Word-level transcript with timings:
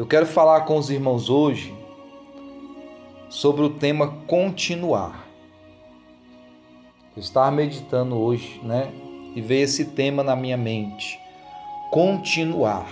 Eu 0.00 0.06
quero 0.06 0.24
falar 0.24 0.62
com 0.62 0.78
os 0.78 0.88
irmãos 0.88 1.28
hoje 1.28 1.76
sobre 3.28 3.60
o 3.60 3.68
tema 3.68 4.08
continuar. 4.26 5.28
Eu 7.14 7.20
estava 7.20 7.50
meditando 7.50 8.16
hoje, 8.16 8.58
né? 8.64 8.90
E 9.36 9.42
veio 9.42 9.64
esse 9.64 9.84
tema 9.84 10.22
na 10.22 10.34
minha 10.34 10.56
mente: 10.56 11.20
continuar. 11.90 12.86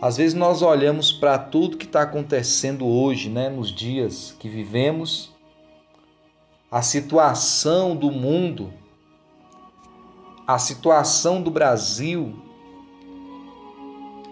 Às 0.00 0.16
vezes 0.16 0.32
nós 0.32 0.62
olhamos 0.62 1.12
para 1.12 1.38
tudo 1.38 1.76
que 1.76 1.84
está 1.84 2.00
acontecendo 2.00 2.86
hoje, 2.86 3.28
né? 3.28 3.50
Nos 3.50 3.70
dias 3.70 4.34
que 4.38 4.48
vivemos, 4.48 5.30
a 6.70 6.80
situação 6.80 7.94
do 7.94 8.10
mundo, 8.10 8.72
a 10.46 10.58
situação 10.58 11.42
do 11.42 11.50
Brasil, 11.50 12.47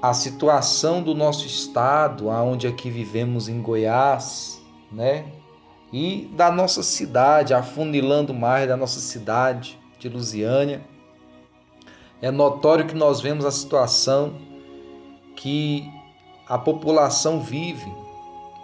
a 0.09 0.15
situação 0.15 1.03
do 1.03 1.17
nosso 1.17 1.49
estado, 1.49 2.31
aonde 2.31 2.69
aqui 2.69 2.89
vivemos 2.89 3.49
em 3.49 3.61
Goiás, 3.61 4.63
né? 4.93 5.27
E 5.93 6.31
da 6.37 6.49
nossa 6.49 6.81
cidade, 6.81 7.53
afunilando 7.53 8.33
mais 8.33 8.69
da 8.69 8.77
nossa 8.77 9.01
cidade 9.01 9.77
de 9.99 10.09
Lusiânia. 10.09 10.81
É 12.23 12.31
notório 12.31 12.87
que 12.87 12.95
nós 12.95 13.21
vemos 13.21 13.45
a 13.45 13.51
situação 13.51 14.35
que 15.35 15.91
a 16.49 16.57
população 16.57 17.41
vive, 17.41 17.93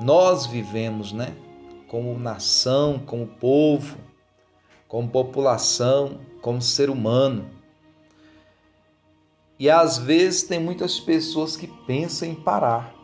nós 0.00 0.46
vivemos, 0.46 1.12
né? 1.12 1.34
Como 1.88 2.16
nação, 2.16 3.00
como 3.04 3.26
povo, 3.26 3.98
como 4.86 5.08
população, 5.08 6.20
como 6.40 6.62
ser 6.62 6.88
humano. 6.88 7.50
E 9.58 9.70
às 9.70 9.98
vezes 9.98 10.42
tem 10.42 10.58
muitas 10.58 10.98
pessoas 10.98 11.56
que 11.56 11.66
pensam 11.86 12.28
em 12.28 12.34
parar, 12.34 12.94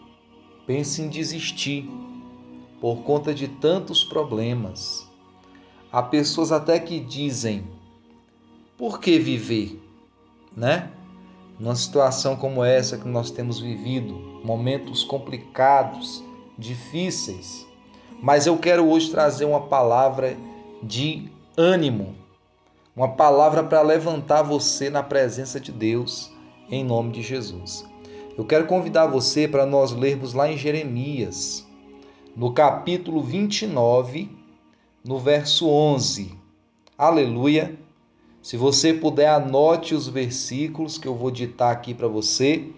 pensam 0.66 1.05
em 1.05 1.09
desistir 1.09 1.88
por 2.80 3.02
conta 3.02 3.35
de 3.35 3.49
tantos 3.49 4.04
problemas. 4.04 5.07
Há 5.93 6.02
pessoas 6.02 6.51
até 6.51 6.79
que 6.79 7.01
dizem: 7.01 7.66
por 8.76 9.01
que 9.01 9.19
viver? 9.19 9.80
Né? 10.57 10.91
Numa 11.59 11.76
situação 11.76 12.37
como 12.37 12.65
essa 12.65 12.96
que 12.96 13.09
nós 13.09 13.30
temos 13.30 13.60
vivido, 13.60 14.15
momentos 14.45 15.04
complicados, 15.04 16.24
difíceis. 16.57 17.66
Mas 18.21 18.46
eu 18.46 18.57
quero 18.59 18.88
hoje 18.88 19.10
trazer 19.10 19.45
uma 19.45 19.63
palavra 19.63 20.37
de 20.82 21.30
ânimo, 21.57 22.15
uma 22.95 23.09
palavra 23.09 23.63
para 23.63 23.82
levantar 23.82 24.43
você 24.43 24.91
na 24.91 25.02
presença 25.02 25.60
de 25.60 25.71
Deus 25.71 26.37
em 26.71 26.85
nome 26.85 27.13
de 27.13 27.23
Jesus. 27.23 27.85
Eu 28.37 28.45
quero 28.45 28.66
convidar 28.66 29.07
você 29.07 29.49
para 29.49 29.66
nós 29.66 29.93
lermos 29.93 30.33
lá 30.33 30.51
em 30.51 30.57
Jeremias, 30.57 31.66
no 32.37 32.52
capítulo 32.52 33.21
29, 33.21 34.30
no 35.05 35.19
verso 35.19 35.69
11. 35.69 36.35
Aleluia! 36.97 37.79
Se 38.41 38.57
você 38.57 38.95
puder, 38.95 39.29
anote 39.29 39.95
os 39.95 40.09
versículos 40.09 40.97
que 40.97 41.09
eu 41.09 41.15
vou 41.15 41.30
ditar 41.30 41.73
aqui 41.73 41.93
para 41.93 42.09
você. 42.09 42.71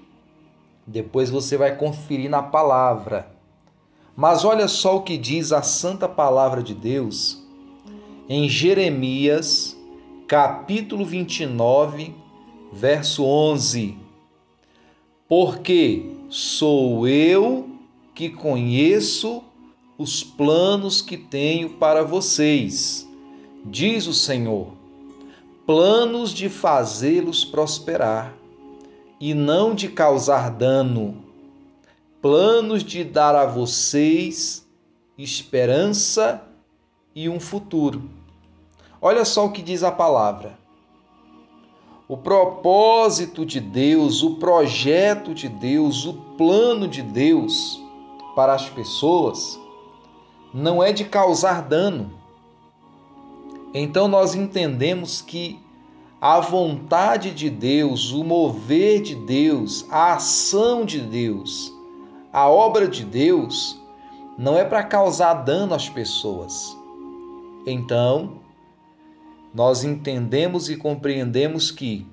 Depois 0.86 1.30
você 1.30 1.56
vai 1.56 1.76
conferir 1.76 2.30
na 2.30 2.42
palavra. 2.42 3.30
Mas 4.16 4.44
olha 4.44 4.66
só 4.66 4.96
o 4.96 5.02
que 5.02 5.16
diz 5.16 5.52
a 5.52 5.62
santa 5.62 6.08
palavra 6.08 6.62
de 6.62 6.74
Deus 6.74 7.40
em 8.32 8.48
Jeremias, 8.48 9.76
capítulo 10.28 11.04
29, 11.04 12.14
verso 12.72 13.24
11. 13.24 13.96
Porque 15.28 16.10
sou 16.28 17.06
eu 17.06 17.68
que 18.14 18.28
conheço 18.28 19.42
os 19.96 20.24
planos 20.24 21.02
que 21.02 21.16
tenho 21.16 21.70
para 21.70 22.02
vocês, 22.02 23.06
diz 23.64 24.06
o 24.06 24.14
Senhor, 24.14 24.68
planos 25.66 26.30
de 26.30 26.48
fazê-los 26.48 27.44
prosperar 27.44 28.34
e 29.20 29.34
não 29.34 29.74
de 29.74 29.88
causar 29.88 30.50
dano, 30.50 31.22
planos 32.22 32.82
de 32.82 33.04
dar 33.04 33.34
a 33.34 33.44
vocês 33.44 34.66
esperança 35.22 36.42
e 37.14 37.28
um 37.28 37.38
futuro. 37.38 38.08
Olha 39.02 39.24
só 39.24 39.46
o 39.46 39.52
que 39.52 39.62
diz 39.62 39.82
a 39.82 39.90
palavra. 39.90 40.59
O 42.10 42.16
propósito 42.16 43.46
de 43.46 43.60
Deus, 43.60 44.20
o 44.24 44.34
projeto 44.34 45.32
de 45.32 45.48
Deus, 45.48 46.04
o 46.04 46.14
plano 46.36 46.88
de 46.88 47.02
Deus 47.02 47.80
para 48.34 48.52
as 48.52 48.68
pessoas 48.68 49.60
não 50.52 50.82
é 50.82 50.92
de 50.92 51.04
causar 51.04 51.62
dano. 51.62 52.10
Então 53.72 54.08
nós 54.08 54.34
entendemos 54.34 55.22
que 55.22 55.60
a 56.20 56.40
vontade 56.40 57.30
de 57.30 57.48
Deus, 57.48 58.10
o 58.10 58.24
mover 58.24 59.02
de 59.02 59.14
Deus, 59.14 59.86
a 59.88 60.14
ação 60.14 60.84
de 60.84 60.98
Deus, 60.98 61.72
a 62.32 62.48
obra 62.48 62.88
de 62.88 63.04
Deus 63.04 63.80
não 64.36 64.58
é 64.58 64.64
para 64.64 64.82
causar 64.82 65.34
dano 65.34 65.76
às 65.76 65.88
pessoas. 65.88 66.76
Então, 67.64 68.39
nós 69.54 69.84
entendemos 69.84 70.68
e 70.68 70.76
compreendemos 70.76 71.70
que 71.70 72.06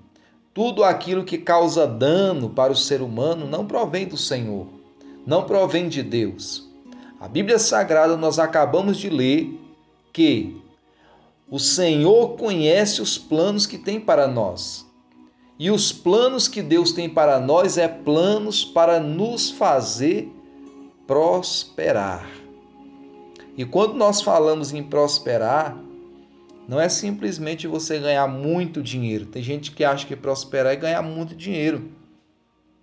tudo 0.54 0.84
aquilo 0.84 1.24
que 1.24 1.38
causa 1.38 1.86
dano 1.86 2.50
para 2.50 2.74
o 2.74 2.76
ser 2.76 3.02
humano 3.02 3.46
não 3.46 3.66
provém 3.66 4.08
do 4.08 4.18
Senhor, 4.18 4.68
não 5.26 5.44
provém 5.44 5.88
de 5.88 6.02
Deus. 6.02 6.68
A 7.20 7.28
Bíblia 7.28 7.60
Sagrada 7.60 8.18
nós 8.18 8.40
acabamos 8.40 8.98
de 8.98 9.10
ler 9.10 9.60
que 10.12 10.60
o 11.50 11.60
Senhor 11.60 12.36
conhece 12.38 13.02
os 13.02 13.18
planos 13.18 13.66
que 13.66 13.78
tem 13.78 14.00
para 14.00 14.28
nós. 14.28 14.86
E 15.60 15.72
os 15.72 15.92
planos 15.92 16.48
que 16.48 16.62
Deus 16.62 16.92
tem 16.92 17.10
para 17.10 17.40
nós 17.40 17.78
é 17.78 17.88
planos 17.88 18.66
para 18.66 19.00
nos 19.00 19.50
fazer 19.50 20.32
prosperar. 21.08 22.30
E 23.58 23.66
quando 23.66 23.96
nós 23.96 24.22
falamos 24.22 24.72
em 24.72 24.84
prosperar, 24.84 25.76
não 26.68 26.82
é 26.82 26.90
simplesmente 26.90 27.66
você 27.66 27.98
ganhar 27.98 28.28
muito 28.28 28.84
dinheiro. 28.84 29.26
Tem 29.26 29.42
gente 29.42 29.72
que 29.72 29.86
acha 29.86 30.06
que 30.06 30.16
prosperar 30.16 30.74
é 30.74 30.76
ganhar 30.76 31.02
muito 31.02 31.34
dinheiro. 31.34 31.90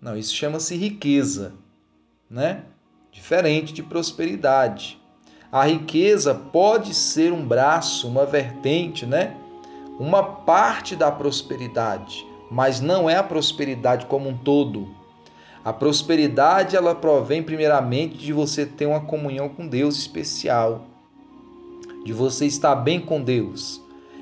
Não, 0.00 0.17
isso 0.17 0.34
chama-se 0.34 0.75
riqueza, 0.75 1.53
né? 2.31 2.62
Diferente 3.12 3.75
de 3.75 3.83
prosperidade. 3.83 5.00
A 5.53 5.67
riqueza 5.67 6.34
pode 6.34 6.94
ser 6.94 7.33
um 7.33 7.47
braço, 7.47 8.09
uma 8.09 8.25
vertente, 8.25 9.05
né? 9.05 9.37
Uma 10.00 10.23
parte 10.23 10.97
da 10.97 11.12
prosperidade, 11.12 12.27
mas 12.50 12.81
não 12.81 13.09
é 13.09 13.17
a 13.17 13.23
prosperidade 13.23 14.06
como 14.06 14.28
um 14.28 14.37
todo. 14.37 14.94
A 15.65 15.73
prosperidade 15.73 16.75
ela 16.75 16.94
provém 16.94 17.43
primeiramente 17.43 18.19
de 18.19 18.33
você 18.33 18.67
ter 18.67 18.87
uma 18.87 19.03
comunhão 19.03 19.49
com 19.49 19.69
Deus 19.69 19.97
especial 19.97 20.87
de 22.05 22.13
você 22.13 22.47
estar 22.47 22.75
bem 22.77 23.01
com 23.01 23.23
Deus, 23.23 23.81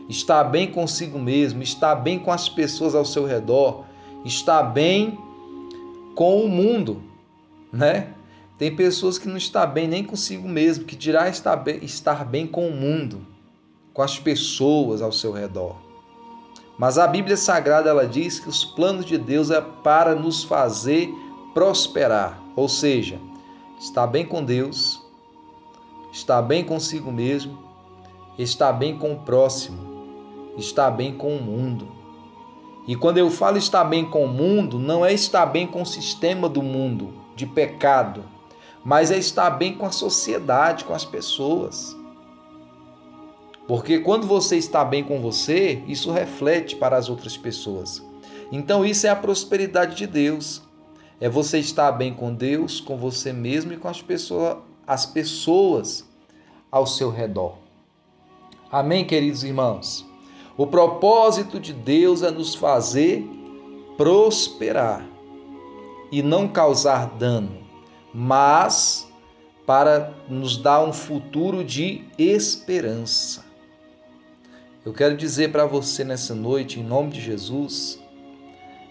estar 0.09 0.45
bem 0.45 0.71
consigo 0.71 1.19
mesmo, 1.19 1.63
estar 1.63 1.97
bem 1.97 2.19
com 2.19 2.31
as 2.31 2.49
pessoas 2.49 2.95
ao 2.95 3.05
seu 3.05 3.27
redor, 3.27 3.85
estar 4.25 4.63
bem 4.63 5.19
com 6.15 6.45
o 6.45 6.49
mundo, 6.49 7.03
né? 7.73 8.15
Tem 8.57 8.75
pessoas 8.75 9.19
que 9.19 9.29
não 9.29 9.37
estão 9.37 9.69
bem 9.69 9.89
nem 9.89 10.05
consigo 10.05 10.49
mesmo, 10.49 10.85
que 10.85 10.95
dirá 10.95 11.29
estar 11.29 11.57
bem, 11.57 11.85
estar 11.85 12.25
bem 12.25 12.47
com 12.47 12.69
o 12.69 12.73
mundo, 12.73 13.27
com 13.93 14.03
as 14.03 14.19
pessoas 14.19 15.03
ao 15.03 15.11
seu 15.11 15.33
redor. 15.33 15.77
Mas 16.79 16.97
a 16.97 17.07
Bíblia 17.07 17.37
Sagrada 17.37 17.91
ela 17.91 18.07
diz 18.07 18.39
que 18.39 18.49
os 18.49 18.65
planos 18.65 19.05
de 19.05 19.19
Deus 19.19 19.51
é 19.51 19.61
para 19.61 20.15
nos 20.15 20.45
fazer 20.45 21.13
prosperar, 21.53 22.41
ou 22.55 22.69
seja, 22.69 23.19
estar 23.81 24.07
bem 24.07 24.25
com 24.25 24.45
Deus, 24.45 25.03
estar 26.13 26.41
bem 26.41 26.65
consigo 26.65 27.11
mesmo 27.11 27.72
está 28.39 28.73
bem 28.73 28.97
com 28.99 29.13
o 29.13 29.19
próximo, 29.21 30.55
está 30.57 30.91
bem 30.91 31.15
com 31.15 31.37
o 31.37 31.43
mundo. 31.43 31.89
E 32.87 32.97
quando 32.97 33.19
eu 33.19 33.31
falo 33.31 33.59
estar 33.59 33.85
bem 33.85 34.05
com 34.05 34.25
o 34.25 34.29
mundo, 34.29 34.79
não 34.79 35.05
é 35.05 35.13
estar 35.13 35.47
bem 35.47 35.67
com 35.67 35.83
o 35.83 35.87
sistema 35.87 36.49
do 36.49 36.63
mundo 36.63 37.15
de 37.37 37.47
pecado, 37.47 38.25
mas 38.85 39.11
é 39.11 39.19
estar 39.19 39.51
bem 39.51 39.75
com 39.75 39.87
a 39.87 39.93
sociedade, 39.93 40.85
com 40.85 40.93
as 40.93 41.05
pessoas. 41.05 41.97
Porque 43.69 44.01
quando 44.01 44.27
você 44.27 44.57
está 44.57 44.85
bem 44.85 45.05
com 45.05 45.21
você, 45.21 45.83
isso 45.87 46.11
reflete 46.11 46.75
para 46.75 46.97
as 46.97 47.09
outras 47.09 47.37
pessoas. 47.37 48.03
Então, 48.51 48.85
isso 48.85 49.07
é 49.07 49.11
a 49.11 49.17
prosperidade 49.17 49.97
de 49.97 50.07
Deus. 50.07 50.61
É 51.21 51.29
você 51.29 51.59
estar 51.59 51.93
bem 51.93 52.13
com 52.13 52.35
Deus, 52.35 52.81
com 52.81 52.99
você 52.99 53.33
mesmo 53.33 53.73
e 53.73 53.77
com 53.77 53.89
as 53.89 54.03
pessoas, 54.03 54.59
as 54.85 55.07
pessoas 55.07 56.05
ao 56.71 56.87
seu 56.87 57.11
redor. 57.11 57.62
Amém, 58.73 59.05
queridos 59.05 59.45
irmãos? 59.45 60.09
O 60.57 60.67
propósito 60.67 61.61
de 61.61 61.75
Deus 61.75 62.23
é 62.23 62.31
nos 62.31 62.55
fazer 62.55 63.23
prosperar. 63.99 65.07
e 66.11 66.23
não 66.23 66.47
causar 66.47 67.07
dano, 67.17 67.67
mas 68.13 69.09
para 69.67 70.13
nos 70.29 70.59
dar 70.59 70.83
um 70.83 70.93
futuro 70.93 71.65
de 71.65 72.05
esperança. 72.19 73.45
Eu 74.85 74.93
quero 74.93 75.17
dizer 75.17 75.53
para 75.53 75.65
você 75.65 76.05
nessa 76.05 76.35
noite, 76.35 76.81
em 76.81 76.83
nome 76.83 77.13
de 77.13 77.21
Jesus, 77.21 77.99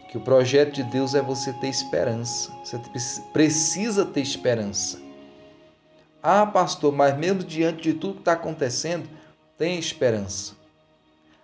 que 0.10 0.18
o 0.18 0.22
projeto 0.22 0.74
de 0.74 0.84
Deus 0.84 1.14
é 1.14 1.22
você 1.22 1.54
ter 1.54 1.70
esperança. 1.70 2.52
Você 2.64 2.80
precisa 3.34 4.04
ter 4.04 4.22
esperança. 4.22 5.00
Ah, 6.24 6.46
pastor, 6.46 6.92
mas 6.92 7.16
mesmo 7.18 7.44
diante 7.44 7.84
de 7.84 7.94
tudo 7.94 8.16
que 8.16 8.22
está 8.22 8.34
acontecendo, 8.34 9.08
tem 9.62 9.78
esperança. 9.78 10.56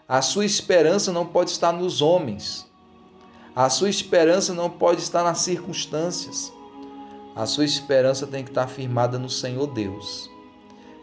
A 0.10 0.24
sua 0.24 0.44
esperança 0.44 1.14
não 1.14 1.24
pode 1.24 1.52
estar 1.52 1.72
nos 1.72 2.02
homens. 2.02 2.66
A 3.56 3.70
sua 3.70 3.92
esperança 3.92 4.56
não 4.56 4.72
pode 4.72 5.02
estar 5.04 5.24
nas 5.24 5.38
circunstâncias. 5.42 6.52
A 7.36 7.46
sua 7.46 7.64
esperança 7.64 8.26
tem 8.26 8.44
que 8.44 8.50
estar 8.50 8.66
firmada 8.66 9.20
no 9.20 9.30
Senhor 9.30 9.68
Deus. 9.68 10.32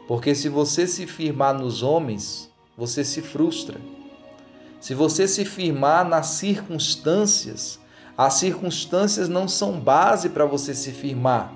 Porque 0.09 0.35
se 0.35 0.49
você 0.49 0.89
se 0.89 1.07
firmar 1.07 1.55
nos 1.55 1.85
homens, 1.85 2.51
você 2.77 3.05
se 3.05 3.23
frustra. 3.23 3.81
Se 4.81 4.93
você 4.93 5.29
se 5.29 5.45
firmar 5.45 6.05
nas 6.05 6.27
circunstâncias, 6.27 7.79
as 8.19 8.35
circunstâncias 8.35 9.29
não 9.29 9.47
são 9.47 9.79
base 9.79 10.31
para 10.31 10.47
você 10.47 10.75
se 10.75 10.91
firmar. 10.91 11.55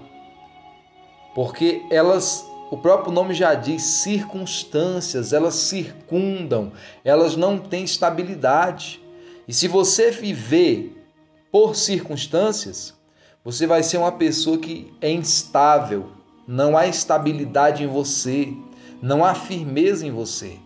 Porque 1.34 1.82
elas, 1.90 2.46
o 2.70 2.76
próprio 2.76 3.12
nome 3.12 3.32
já 3.32 3.54
diz, 3.54 3.82
circunstâncias, 3.82 5.32
elas 5.32 5.54
circundam, 5.54 6.72
elas 7.02 7.36
não 7.36 7.58
têm 7.58 7.84
estabilidade. 7.84 9.00
E 9.46 9.52
se 9.52 9.66
você 9.66 10.10
viver 10.10 10.94
por 11.50 11.74
circunstâncias, 11.74 12.94
você 13.42 13.66
vai 13.66 13.82
ser 13.82 13.96
uma 13.96 14.12
pessoa 14.12 14.58
que 14.58 14.92
é 15.00 15.10
instável, 15.10 16.10
não 16.46 16.76
há 16.76 16.86
estabilidade 16.86 17.82
em 17.82 17.86
você, 17.86 18.52
não 19.00 19.24
há 19.24 19.34
firmeza 19.34 20.06
em 20.06 20.10
você. 20.10 20.58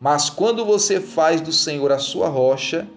Mas 0.00 0.30
quando 0.30 0.64
você 0.64 1.00
faz 1.00 1.40
do 1.40 1.52
Senhor 1.52 1.92
a 1.92 1.98
sua 1.98 2.28
rocha, 2.28 2.88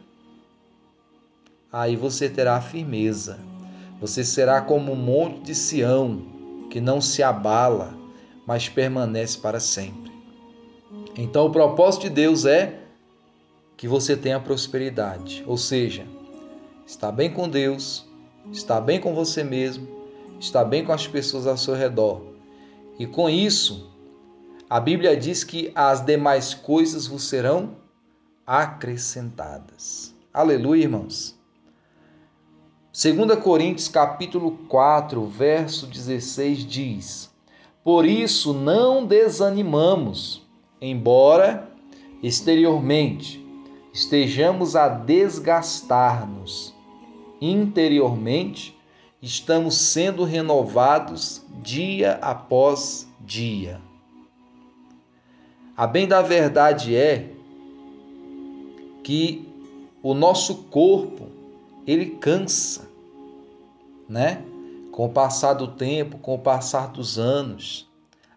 aí 1.71 1.95
você 1.95 2.29
terá 2.29 2.61
firmeza. 2.61 3.39
Você 3.99 4.23
será 4.23 4.61
como 4.61 4.93
o 4.93 4.95
monte 4.95 5.41
de 5.41 5.55
Sião, 5.55 6.21
que 6.69 6.79
não 6.79 7.01
se 7.01 7.23
abala, 7.23 7.96
mas 8.47 8.69
permanece 8.69 9.37
para 9.37 9.59
sempre. 9.59 10.09
Então, 11.17 11.45
o 11.45 11.51
propósito 11.51 12.03
de 12.03 12.11
Deus 12.11 12.45
é 12.45 12.79
que 13.75 13.89
você 13.89 14.15
tenha 14.15 14.39
prosperidade, 14.39 15.43
ou 15.45 15.57
seja, 15.57 16.07
está 16.85 17.11
bem 17.11 17.31
com 17.31 17.49
Deus, 17.49 18.07
está 18.49 18.79
bem 18.79 19.01
com 19.01 19.13
você 19.13 19.43
mesmo, 19.43 19.85
está 20.39 20.63
bem 20.63 20.85
com 20.85 20.93
as 20.93 21.05
pessoas 21.05 21.45
ao 21.45 21.57
seu 21.57 21.75
redor. 21.75 22.21
E 22.97 23.05
com 23.05 23.29
isso, 23.29 23.91
a 24.69 24.79
Bíblia 24.79 25.17
diz 25.17 25.43
que 25.43 25.69
as 25.75 26.03
demais 26.03 26.53
coisas 26.53 27.05
vos 27.05 27.23
serão 27.27 27.75
acrescentadas. 28.45 30.15
Aleluia, 30.33 30.83
irmãos. 30.83 31.37
2 32.93 33.39
Coríntios 33.43 33.89
capítulo 33.89 34.51
4, 34.69 35.23
verso 35.27 35.85
16 35.85 36.65
diz: 36.65 37.36
Por 37.87 38.05
isso 38.05 38.53
não 38.53 39.05
desanimamos, 39.05 40.45
embora 40.81 41.71
exteriormente 42.21 43.41
estejamos 43.93 44.75
a 44.75 44.89
desgastar-nos, 44.89 46.75
interiormente 47.39 48.77
estamos 49.21 49.75
sendo 49.75 50.25
renovados 50.25 51.41
dia 51.63 52.19
após 52.21 53.07
dia. 53.21 53.79
A 55.77 55.87
bem 55.87 56.09
da 56.09 56.21
verdade 56.21 56.93
é 56.93 57.31
que 59.01 59.47
o 60.03 60.13
nosso 60.13 60.63
corpo 60.63 61.29
ele 61.87 62.17
cansa, 62.19 62.85
né? 64.09 64.43
Com 64.97 65.05
o 65.05 65.09
passar 65.09 65.53
do 65.53 65.67
tempo, 65.67 66.17
com 66.17 66.33
o 66.33 66.39
passar 66.39 66.87
dos 66.87 67.19
anos, 67.19 67.87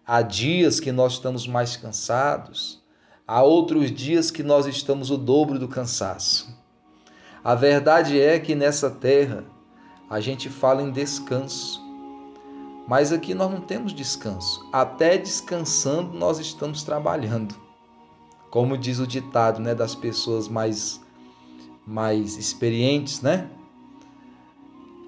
há 0.07 0.21
dias 0.21 0.79
que 0.79 0.93
nós 0.93 1.15
estamos 1.15 1.47
mais 1.47 1.75
cansados, 1.75 2.83
há 3.27 3.43
outros 3.43 3.91
dias 3.91 4.31
que 4.31 4.43
nós 4.43 4.67
estamos 4.67 5.11
o 5.11 5.17
dobro 5.17 5.59
do 5.59 5.67
cansaço. 5.67 6.55
A 7.43 7.55
verdade 7.55 8.21
é 8.21 8.39
que 8.39 8.55
nessa 8.55 8.91
terra 8.91 9.43
a 10.11 10.21
gente 10.21 10.51
fala 10.51 10.83
em 10.83 10.91
descanso, 10.91 11.81
mas 12.87 13.11
aqui 13.11 13.33
nós 13.33 13.51
não 13.51 13.62
temos 13.62 13.95
descanso. 13.95 14.62
Até 14.71 15.17
descansando 15.17 16.12
nós 16.12 16.39
estamos 16.39 16.83
trabalhando. 16.83 17.55
Como 18.51 18.77
diz 18.77 18.99
o 18.99 19.07
ditado, 19.07 19.62
né, 19.62 19.75
das 19.75 19.95
pessoas 19.95 20.47
mais 20.47 21.01
mais 21.87 22.37
experientes, 22.37 23.23
né? 23.23 23.49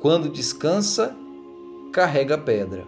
Quando 0.01 0.31
descansa, 0.31 1.15
carrega 1.93 2.39
pedra. 2.39 2.85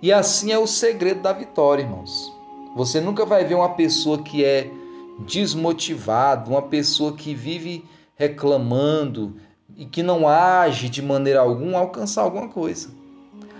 E 0.00 0.12
assim 0.12 0.50
é 0.50 0.58
o 0.58 0.66
segredo 0.66 1.20
da 1.20 1.32
vitória, 1.32 1.82
irmãos. 1.82 2.32
Você 2.74 3.00
nunca 3.00 3.24
vai 3.24 3.44
ver 3.44 3.54
uma 3.54 3.70
pessoa 3.70 4.22
que 4.22 4.44
é 4.44 4.70
desmotivada, 5.18 6.48
uma 6.48 6.62
pessoa 6.62 7.12
que 7.12 7.34
vive 7.34 7.84
reclamando 8.16 9.34
e 9.76 9.84
que 9.84 10.02
não 10.02 10.28
age 10.28 10.88
de 10.88 11.02
maneira 11.02 11.40
alguma 11.40 11.78
alcançar 11.78 12.22
alguma 12.22 12.48
coisa. 12.48 12.90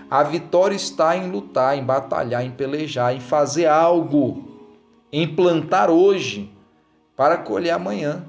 A 0.09 0.23
vitória 0.23 0.75
está 0.75 1.15
em 1.15 1.29
lutar, 1.29 1.77
em 1.77 1.83
batalhar, 1.83 2.43
em 2.43 2.51
pelejar, 2.51 3.15
em 3.15 3.19
fazer 3.19 3.67
algo, 3.67 4.43
em 5.11 5.27
plantar 5.27 5.89
hoje 5.89 6.51
para 7.15 7.37
colher 7.37 7.71
amanhã. 7.71 8.25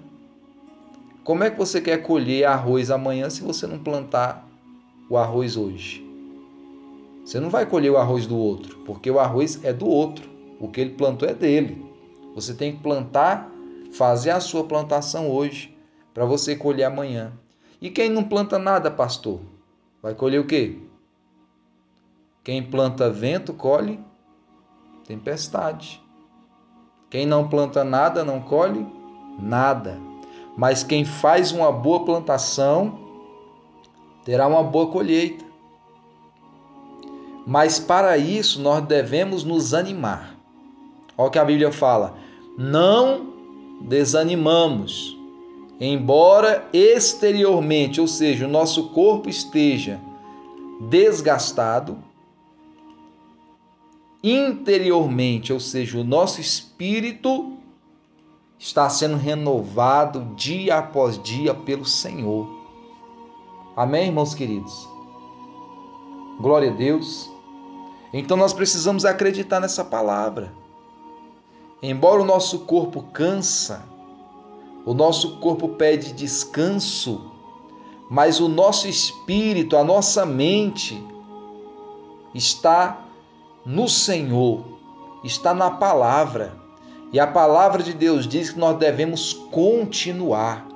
Como 1.24 1.44
é 1.44 1.50
que 1.50 1.58
você 1.58 1.80
quer 1.80 1.98
colher 1.98 2.44
arroz 2.44 2.90
amanhã 2.90 3.30
se 3.30 3.42
você 3.42 3.66
não 3.66 3.78
plantar 3.78 4.46
o 5.08 5.16
arroz 5.16 5.56
hoje? 5.56 6.09
Você 7.30 7.38
não 7.38 7.48
vai 7.48 7.64
colher 7.64 7.92
o 7.92 7.96
arroz 7.96 8.26
do 8.26 8.36
outro, 8.36 8.78
porque 8.78 9.08
o 9.08 9.20
arroz 9.20 9.62
é 9.62 9.72
do 9.72 9.86
outro. 9.86 10.28
O 10.58 10.66
que 10.66 10.80
ele 10.80 10.96
plantou 10.96 11.28
é 11.28 11.32
dele. 11.32 11.80
Você 12.34 12.52
tem 12.52 12.72
que 12.72 12.82
plantar, 12.82 13.48
fazer 13.92 14.30
a 14.30 14.40
sua 14.40 14.64
plantação 14.64 15.30
hoje, 15.30 15.72
para 16.12 16.24
você 16.24 16.56
colher 16.56 16.82
amanhã. 16.82 17.32
E 17.80 17.88
quem 17.88 18.10
não 18.10 18.24
planta 18.24 18.58
nada, 18.58 18.90
pastor? 18.90 19.38
Vai 20.02 20.12
colher 20.12 20.40
o 20.40 20.44
quê? 20.44 20.76
Quem 22.42 22.64
planta 22.64 23.08
vento, 23.08 23.54
colhe 23.54 24.00
tempestade. 25.06 26.02
Quem 27.08 27.26
não 27.26 27.48
planta 27.48 27.84
nada, 27.84 28.24
não 28.24 28.40
colhe 28.40 28.84
nada. 29.38 30.00
Mas 30.56 30.82
quem 30.82 31.04
faz 31.04 31.52
uma 31.52 31.70
boa 31.70 32.04
plantação, 32.04 32.98
terá 34.24 34.48
uma 34.48 34.64
boa 34.64 34.90
colheita. 34.90 35.49
Mas 37.46 37.78
para 37.78 38.16
isso 38.18 38.60
nós 38.60 38.84
devemos 38.84 39.44
nos 39.44 39.74
animar. 39.74 40.36
Olha 41.16 41.28
o 41.28 41.30
que 41.30 41.38
a 41.38 41.44
Bíblia 41.44 41.72
fala: 41.72 42.16
não 42.56 43.32
desanimamos, 43.82 45.16
embora 45.80 46.68
exteriormente, 46.72 48.00
ou 48.00 48.06
seja, 48.06 48.46
o 48.46 48.50
nosso 48.50 48.90
corpo 48.90 49.28
esteja 49.28 50.00
desgastado, 50.88 51.98
interiormente, 54.22 55.52
ou 55.52 55.60
seja, 55.60 55.98
o 55.98 56.04
nosso 56.04 56.40
espírito 56.40 57.56
está 58.58 58.88
sendo 58.90 59.16
renovado 59.16 60.34
dia 60.36 60.76
após 60.76 61.20
dia 61.22 61.54
pelo 61.54 61.84
Senhor. 61.84 62.46
Amém, 63.74 64.08
irmãos 64.08 64.34
queridos? 64.34 64.86
Glória 66.40 66.70
a 66.70 66.74
Deus. 66.74 67.29
Então 68.12 68.36
nós 68.36 68.52
precisamos 68.52 69.04
acreditar 69.04 69.60
nessa 69.60 69.84
palavra. 69.84 70.52
Embora 71.82 72.20
o 72.20 72.24
nosso 72.24 72.60
corpo 72.60 73.02
cansa, 73.12 73.84
o 74.84 74.92
nosso 74.92 75.38
corpo 75.38 75.68
pede 75.68 76.12
descanso, 76.12 77.30
mas 78.10 78.40
o 78.40 78.48
nosso 78.48 78.88
espírito, 78.88 79.76
a 79.76 79.84
nossa 79.84 80.26
mente 80.26 81.02
está 82.34 83.04
no 83.64 83.88
Senhor, 83.88 84.64
está 85.22 85.54
na 85.54 85.70
palavra. 85.70 86.58
E 87.12 87.20
a 87.20 87.26
palavra 87.26 87.82
de 87.82 87.92
Deus 87.92 88.26
diz 88.26 88.50
que 88.50 88.58
nós 88.58 88.76
devemos 88.78 89.32
continuar, 89.32 90.66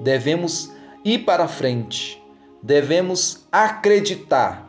devemos 0.00 0.72
ir 1.04 1.24
para 1.24 1.48
frente, 1.48 2.22
devemos 2.62 3.46
acreditar 3.50 4.65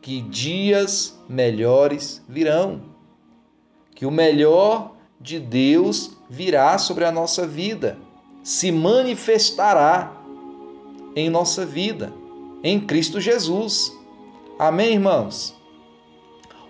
que 0.00 0.22
dias 0.22 1.18
melhores 1.28 2.22
virão, 2.28 2.80
que 3.94 4.06
o 4.06 4.10
melhor 4.10 4.94
de 5.20 5.38
Deus 5.38 6.16
virá 6.28 6.78
sobre 6.78 7.04
a 7.04 7.12
nossa 7.12 7.46
vida, 7.46 7.98
se 8.42 8.72
manifestará 8.72 10.16
em 11.14 11.28
nossa 11.28 11.66
vida. 11.66 12.12
em 12.62 12.78
Cristo 12.78 13.18
Jesus. 13.20 13.90
Amém, 14.58 14.92
irmãos? 14.92 15.56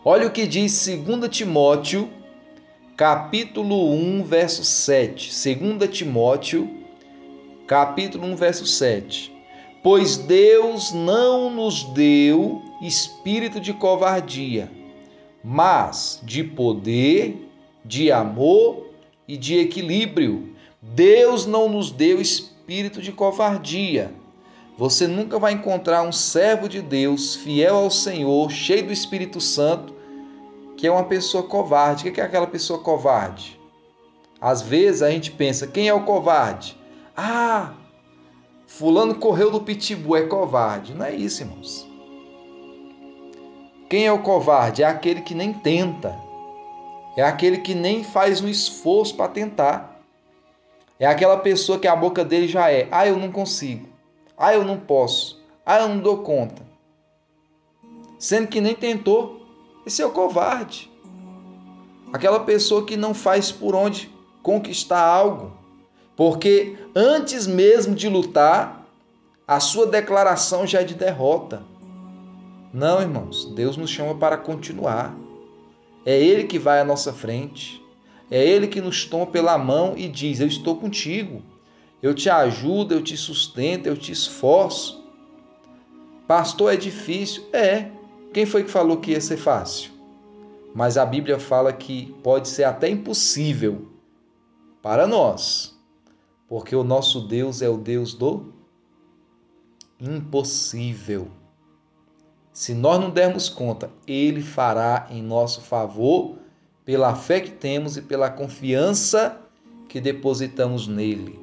Olha 0.04 0.28
o 0.28 0.30
que 0.30 0.46
diz 0.46 0.86
2 0.86 1.28
Timóteo, 1.28 2.08
capítulo 2.96 3.92
1, 3.92 4.22
verso 4.22 4.62
7. 4.62 5.32
2 5.56 5.90
Timóteo, 5.90 6.70
capítulo 7.66 8.24
1, 8.28 8.36
verso 8.36 8.66
7. 8.66 9.32
Pois 9.82 10.16
Deus 10.16 10.92
não 10.92 11.50
nos 11.50 11.82
deu 11.92 12.62
espírito 12.80 13.60
de 13.60 13.72
covardia, 13.72 14.70
mas 15.44 16.20
de 16.22 16.42
poder, 16.42 17.48
de 17.84 18.10
amor 18.10 18.88
e 19.26 19.36
de 19.36 19.58
equilíbrio. 19.58 20.54
Deus 20.80 21.46
não 21.46 21.68
nos 21.68 21.90
deu 21.90 22.20
espírito 22.20 23.02
de 23.02 23.12
covardia. 23.12 24.14
Você 24.78 25.06
nunca 25.06 25.38
vai 25.38 25.52
encontrar 25.52 26.02
um 26.02 26.12
servo 26.12 26.68
de 26.68 26.80
Deus, 26.80 27.36
fiel 27.36 27.76
ao 27.76 27.90
Senhor, 27.90 28.50
cheio 28.50 28.86
do 28.86 28.92
Espírito 28.92 29.38
Santo, 29.40 29.94
que 30.76 30.86
é 30.86 30.90
uma 30.90 31.04
pessoa 31.04 31.42
covarde. 31.42 32.08
O 32.08 32.12
que 32.12 32.20
é 32.20 32.24
aquela 32.24 32.46
pessoa 32.46 32.78
covarde? 32.78 33.60
Às 34.40 34.62
vezes 34.62 35.02
a 35.02 35.10
gente 35.10 35.30
pensa: 35.32 35.66
quem 35.66 35.88
é 35.88 35.92
o 35.92 36.04
covarde? 36.04 36.78
Ah, 37.14 37.74
Fulano 38.66 39.16
correu 39.16 39.50
do 39.50 39.60
pitbull, 39.60 40.16
é 40.16 40.22
covarde. 40.22 40.94
Não 40.94 41.04
é 41.04 41.14
isso, 41.14 41.42
irmãos. 41.42 41.89
Quem 43.90 44.06
é 44.06 44.12
o 44.12 44.22
covarde? 44.22 44.84
É 44.84 44.86
aquele 44.86 45.20
que 45.20 45.34
nem 45.34 45.52
tenta. 45.52 46.16
É 47.16 47.24
aquele 47.24 47.58
que 47.58 47.74
nem 47.74 48.04
faz 48.04 48.40
um 48.40 48.46
esforço 48.46 49.16
para 49.16 49.26
tentar. 49.26 50.00
É 50.96 51.06
aquela 51.06 51.36
pessoa 51.38 51.76
que 51.76 51.88
a 51.88 51.96
boca 51.96 52.24
dele 52.24 52.46
já 52.46 52.70
é: 52.70 52.86
ah, 52.92 53.04
eu 53.04 53.16
não 53.16 53.32
consigo. 53.32 53.88
Ah, 54.38 54.54
eu 54.54 54.64
não 54.64 54.78
posso. 54.78 55.42
Ah, 55.66 55.80
eu 55.80 55.88
não 55.88 55.98
dou 55.98 56.18
conta. 56.18 56.62
Sendo 58.16 58.46
que 58.46 58.60
nem 58.60 58.76
tentou. 58.76 59.44
Esse 59.84 60.02
é 60.02 60.06
o 60.06 60.12
covarde. 60.12 60.88
Aquela 62.12 62.38
pessoa 62.38 62.86
que 62.86 62.96
não 62.96 63.12
faz 63.12 63.50
por 63.50 63.74
onde 63.74 64.08
conquistar 64.40 65.02
algo. 65.02 65.52
Porque 66.14 66.78
antes 66.94 67.44
mesmo 67.44 67.96
de 67.96 68.08
lutar, 68.08 68.86
a 69.48 69.58
sua 69.58 69.86
declaração 69.88 70.64
já 70.64 70.82
é 70.82 70.84
de 70.84 70.94
derrota. 70.94 71.68
Não, 72.72 73.00
irmãos, 73.00 73.46
Deus 73.46 73.76
nos 73.76 73.90
chama 73.90 74.14
para 74.14 74.36
continuar. 74.36 75.16
É 76.06 76.18
Ele 76.18 76.44
que 76.44 76.58
vai 76.58 76.80
à 76.80 76.84
nossa 76.84 77.12
frente. 77.12 77.82
É 78.30 78.44
Ele 78.44 78.68
que 78.68 78.80
nos 78.80 79.04
toma 79.04 79.26
pela 79.26 79.58
mão 79.58 79.94
e 79.96 80.08
diz: 80.08 80.40
Eu 80.40 80.46
estou 80.46 80.76
contigo. 80.76 81.42
Eu 82.02 82.14
te 82.14 82.30
ajudo, 82.30 82.94
eu 82.94 83.02
te 83.02 83.16
sustento, 83.16 83.86
eu 83.86 83.96
te 83.96 84.12
esforço. 84.12 85.04
Pastor, 86.26 86.72
é 86.72 86.76
difícil? 86.76 87.44
É. 87.52 87.90
Quem 88.32 88.46
foi 88.46 88.62
que 88.62 88.70
falou 88.70 88.98
que 88.98 89.10
ia 89.10 89.20
ser 89.20 89.36
fácil? 89.36 89.90
Mas 90.72 90.96
a 90.96 91.04
Bíblia 91.04 91.38
fala 91.38 91.72
que 91.72 92.14
pode 92.22 92.48
ser 92.48 92.64
até 92.64 92.88
impossível 92.88 93.88
para 94.80 95.06
nós, 95.06 95.76
porque 96.48 96.74
o 96.74 96.84
nosso 96.84 97.20
Deus 97.26 97.60
é 97.60 97.68
o 97.68 97.76
Deus 97.76 98.14
do 98.14 98.52
impossível. 100.00 101.28
Se 102.60 102.74
nós 102.74 103.00
não 103.00 103.08
dermos 103.08 103.48
conta, 103.48 103.90
Ele 104.06 104.42
fará 104.42 105.08
em 105.10 105.22
nosso 105.22 105.62
favor 105.62 106.36
pela 106.84 107.14
fé 107.14 107.40
que 107.40 107.52
temos 107.52 107.96
e 107.96 108.02
pela 108.02 108.28
confiança 108.28 109.40
que 109.88 109.98
depositamos 109.98 110.86
nele. 110.86 111.40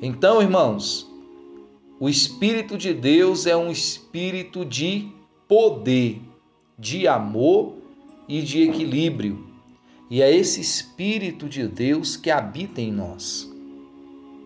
Então, 0.00 0.40
irmãos, 0.40 1.06
o 2.00 2.08
Espírito 2.08 2.78
de 2.78 2.94
Deus 2.94 3.44
é 3.44 3.54
um 3.54 3.70
espírito 3.70 4.64
de 4.64 5.12
poder, 5.46 6.22
de 6.78 7.06
amor 7.06 7.74
e 8.26 8.40
de 8.40 8.62
equilíbrio. 8.62 9.46
E 10.08 10.22
é 10.22 10.34
esse 10.34 10.62
Espírito 10.62 11.46
de 11.46 11.68
Deus 11.68 12.16
que 12.16 12.30
habita 12.30 12.80
em 12.80 12.90
nós. 12.90 13.52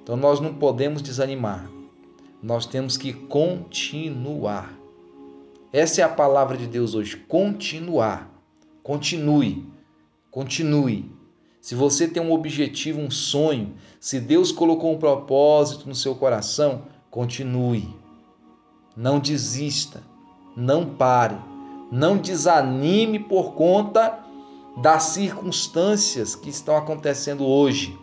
Então 0.03 0.17
nós 0.17 0.41
não 0.41 0.53
podemos 0.53 1.01
desanimar, 1.01 1.71
nós 2.43 2.67
temos 2.67 2.97
que 2.97 3.13
continuar. 3.13 4.78
Essa 5.73 6.01
é 6.01 6.05
a 6.05 6.09
palavra 6.09 6.57
de 6.57 6.67
Deus 6.67 6.95
hoje: 6.95 7.17
continuar. 7.17 8.31
Continue, 8.83 9.67
continue. 10.31 11.11
Se 11.61 11.75
você 11.75 12.09
tem 12.09 12.23
um 12.23 12.33
objetivo, 12.33 13.01
um 13.01 13.11
sonho, 13.11 13.75
se 14.01 14.19
Deus 14.19 14.51
colocou 14.51 14.95
um 14.95 14.99
propósito 14.99 15.87
no 15.87 15.95
seu 15.95 16.15
coração, 16.15 16.85
continue. 17.11 17.95
Não 18.97 19.19
desista, 19.19 20.03
não 20.57 20.87
pare, 20.87 21.37
não 21.93 22.17
desanime 22.17 23.19
por 23.19 23.53
conta 23.53 24.21
das 24.79 25.03
circunstâncias 25.03 26.35
que 26.35 26.49
estão 26.49 26.77
acontecendo 26.77 27.45
hoje. 27.45 27.99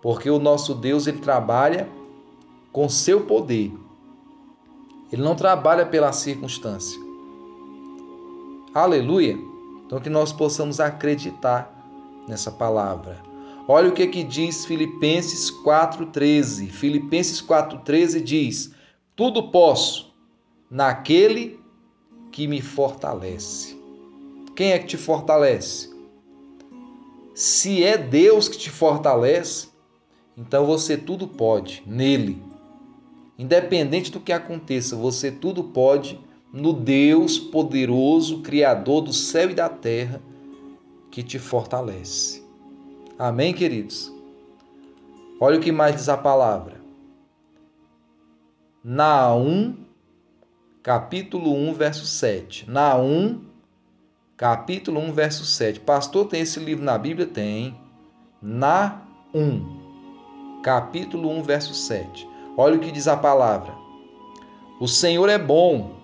Porque 0.00 0.30
o 0.30 0.38
nosso 0.38 0.74
Deus 0.74 1.08
ele 1.08 1.18
trabalha 1.18 1.88
com 2.70 2.88
seu 2.88 3.22
poder. 3.22 3.72
Ele 5.12 5.22
não 5.22 5.34
trabalha 5.34 5.86
pela 5.86 6.12
circunstância. 6.12 6.98
Aleluia. 8.74 9.38
Então 9.86 10.00
que 10.00 10.10
nós 10.10 10.32
possamos 10.32 10.80
acreditar 10.80 11.72
nessa 12.28 12.50
palavra. 12.50 13.22
Olha 13.68 13.88
o 13.88 13.92
que 13.92 14.06
que 14.06 14.22
diz 14.22 14.64
Filipenses 14.64 15.50
4:13. 15.50 16.68
Filipenses 16.68 17.40
4:13 17.40 18.20
diz: 18.20 18.72
Tudo 19.14 19.50
posso 19.50 20.14
naquele 20.70 21.58
que 22.30 22.46
me 22.46 22.60
fortalece. 22.60 23.76
Quem 24.54 24.72
é 24.72 24.78
que 24.78 24.86
te 24.86 24.96
fortalece? 24.96 25.94
Se 27.34 27.82
é 27.82 27.98
Deus 27.98 28.48
que 28.48 28.56
te 28.56 28.70
fortalece, 28.70 29.68
então 30.36 30.64
você 30.64 30.96
tudo 30.96 31.26
pode 31.26 31.82
nele. 31.86 32.42
Independente 33.38 34.10
do 34.10 34.20
que 34.20 34.32
aconteça, 34.32 34.96
você 34.96 35.30
tudo 35.30 35.64
pode 35.64 36.18
no 36.52 36.72
Deus 36.72 37.38
poderoso, 37.38 38.40
Criador 38.40 39.02
do 39.02 39.12
céu 39.12 39.50
e 39.50 39.54
da 39.54 39.68
terra, 39.68 40.22
que 41.10 41.22
te 41.22 41.38
fortalece. 41.38 42.42
Amém, 43.18 43.52
queridos? 43.52 44.12
Olha 45.38 45.58
o 45.58 45.60
que 45.60 45.70
mais 45.70 45.96
diz 45.96 46.08
a 46.08 46.16
palavra. 46.16 46.80
Naum, 48.82 49.74
capítulo 50.82 51.52
1, 51.52 51.74
verso 51.74 52.06
7. 52.06 52.70
Naum, 52.70 53.42
capítulo 54.36 55.00
1, 55.00 55.12
verso 55.12 55.44
7. 55.44 55.80
Pastor, 55.80 56.26
tem 56.26 56.40
esse 56.40 56.58
livro 56.58 56.84
na 56.84 56.96
Bíblia? 56.96 57.26
Tem. 57.26 57.78
Naum, 58.40 59.00
capítulo 60.62 61.28
1, 61.30 61.42
verso 61.42 61.74
7. 61.74 62.35
Olha 62.56 62.76
o 62.76 62.80
que 62.80 62.90
diz 62.90 63.06
a 63.06 63.16
palavra. 63.16 63.74
O 64.80 64.88
Senhor 64.88 65.28
é 65.28 65.38
bom, 65.38 65.96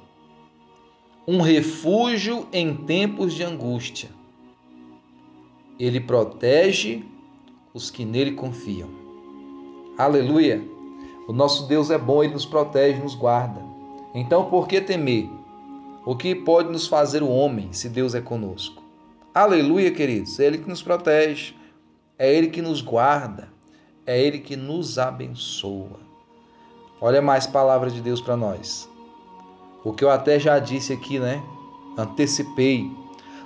um 1.26 1.40
refúgio 1.40 2.46
em 2.52 2.74
tempos 2.74 3.32
de 3.32 3.42
angústia. 3.42 4.10
Ele 5.78 5.98
protege 5.98 7.04
os 7.72 7.90
que 7.90 8.04
nele 8.04 8.32
confiam. 8.32 8.88
Aleluia! 9.96 10.62
O 11.26 11.32
nosso 11.32 11.66
Deus 11.66 11.90
é 11.90 11.96
bom, 11.96 12.22
ele 12.22 12.34
nos 12.34 12.44
protege, 12.44 13.00
nos 13.00 13.14
guarda. 13.14 13.62
Então, 14.14 14.50
por 14.50 14.68
que 14.68 14.80
temer? 14.80 15.30
O 16.04 16.16
que 16.16 16.34
pode 16.34 16.70
nos 16.70 16.86
fazer 16.86 17.22
o 17.22 17.28
homem 17.28 17.72
se 17.72 17.88
Deus 17.88 18.14
é 18.14 18.20
conosco? 18.20 18.82
Aleluia, 19.34 19.90
queridos! 19.90 20.38
É 20.38 20.44
Ele 20.44 20.58
que 20.58 20.68
nos 20.68 20.82
protege, 20.82 21.54
é 22.18 22.30
Ele 22.30 22.48
que 22.48 22.60
nos 22.60 22.82
guarda, 22.82 23.48
é 24.04 24.20
Ele 24.20 24.38
que 24.38 24.56
nos 24.56 24.98
abençoa. 24.98 26.11
Olha 27.04 27.20
mais 27.20 27.48
palavra 27.48 27.90
de 27.90 28.00
Deus 28.00 28.20
para 28.20 28.36
nós. 28.36 28.88
O 29.82 29.92
que 29.92 30.04
eu 30.04 30.10
até 30.10 30.38
já 30.38 30.60
disse 30.60 30.92
aqui, 30.92 31.18
né? 31.18 31.42
Antecipei. 31.98 32.92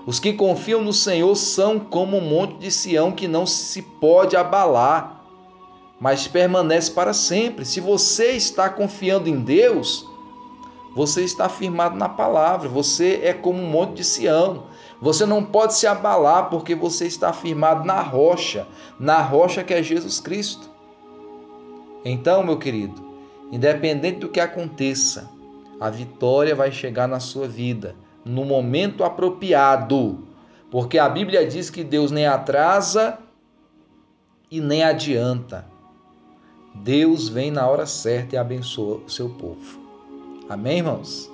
Os 0.05 0.21
que 0.21 0.35
confiam 0.35 0.83
no 0.83 0.93
Senhor 0.93 1.35
são 1.35 1.81
como 1.81 2.19
um 2.19 2.21
monte 2.21 2.59
de 2.59 2.71
Sião 2.71 3.11
que 3.11 3.27
não 3.27 3.47
se 3.47 3.81
pode 3.81 4.37
abalar, 4.37 5.25
mas 5.99 6.29
permanece 6.29 6.91
para 6.91 7.15
sempre. 7.15 7.65
Se 7.65 7.81
você 7.81 8.33
está 8.33 8.69
confiando 8.69 9.27
em 9.27 9.41
Deus, 9.41 10.07
você 10.95 11.25
está 11.25 11.49
firmado 11.49 11.97
na 11.97 12.11
palavra. 12.11 12.69
Você 12.69 13.21
é 13.23 13.33
como 13.33 13.63
um 13.63 13.71
monte 13.71 13.95
de 13.95 14.05
Sião. 14.05 14.65
Você 15.01 15.25
não 15.25 15.43
pode 15.43 15.73
se 15.73 15.87
abalar 15.87 16.51
porque 16.51 16.75
você 16.75 17.07
está 17.07 17.33
firmado 17.33 17.87
na 17.87 18.03
rocha, 18.03 18.69
na 19.01 19.23
rocha 19.23 19.65
que 19.65 19.73
é 19.73 19.83
Jesus 19.83 20.21
Cristo. 20.21 20.69
Então, 22.05 22.45
meu 22.45 22.59
querido, 22.59 23.06
Independente 23.53 24.21
do 24.21 24.29
que 24.29 24.41
aconteça, 24.41 25.31
a 25.81 25.91
vitória 25.91 26.55
vai 26.55 26.73
chegar 26.73 27.07
na 27.07 27.21
sua 27.21 27.47
vida 27.47 27.95
no 28.25 28.45
momento 28.45 29.05
apropriado, 29.05 30.27
porque 30.71 30.99
a 30.99 31.09
Bíblia 31.09 31.47
diz 31.47 31.71
que 31.71 31.85
Deus 31.85 32.11
nem 32.11 32.27
atrasa 32.27 33.19
e 34.51 34.61
nem 34.61 34.83
adianta. 34.83 35.65
Deus 36.75 37.29
vem 37.29 37.51
na 37.51 37.69
hora 37.69 37.87
certa 37.87 38.35
e 38.35 38.39
abençoa 38.39 39.01
o 39.07 39.09
seu 39.09 39.29
povo. 39.31 39.81
Amém, 40.49 40.79
irmãos? 40.79 41.31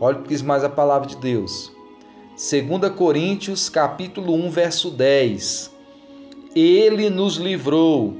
Olha 0.00 0.18
o 0.18 0.22
que 0.22 0.30
diz 0.30 0.40
mais 0.40 0.64
a 0.64 0.68
palavra 0.68 1.06
de 1.06 1.16
Deus. 1.16 1.70
2 2.30 2.90
Coríntios, 2.96 3.68
capítulo 3.68 4.34
1, 4.34 4.50
verso 4.50 4.90
10. 4.90 5.70
Ele 6.56 7.10
nos 7.10 7.36
livrou 7.36 8.16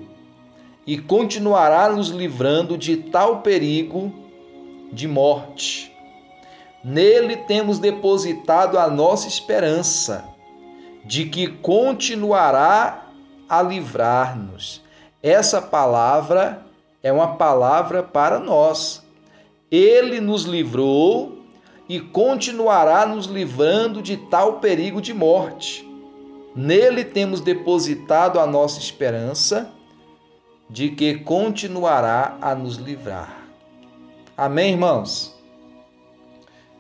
e 0.91 0.99
continuará 0.99 1.89
nos 1.89 2.09
livrando 2.09 2.77
de 2.77 2.97
tal 2.97 3.43
perigo 3.43 4.13
de 4.93 5.07
morte. 5.07 5.97
Nele 6.83 7.37
temos 7.37 7.79
depositado 7.79 8.77
a 8.77 8.91
nossa 8.91 9.29
esperança 9.29 10.25
de 11.05 11.27
que 11.27 11.47
continuará 11.47 13.07
a 13.49 13.63
livrar-nos. 13.63 14.83
Essa 15.23 15.63
palavra 15.63 16.67
é 17.05 17.13
uma 17.13 17.37
palavra 17.37 18.03
para 18.03 18.41
nós. 18.41 19.01
Ele 19.71 20.21
nos 20.21 20.43
livrou 20.43 21.39
e 21.89 22.01
continuará 22.01 23.07
nos 23.07 23.27
livrando 23.27 24.03
de 24.03 24.17
tal 24.17 24.55
perigo 24.55 25.01
de 25.01 25.15
morte. 25.15 25.89
Nele 26.53 27.05
temos 27.05 27.41
depositado 27.41 28.41
a 28.41 28.47
nossa 28.47 28.81
esperança 28.81 29.71
de 30.71 30.91
que 30.91 31.19
continuará 31.19 32.39
a 32.41 32.55
nos 32.55 32.77
livrar. 32.77 33.45
Amém, 34.37 34.71
irmãos? 34.71 35.35